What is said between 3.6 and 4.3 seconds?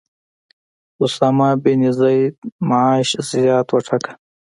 وټاکه.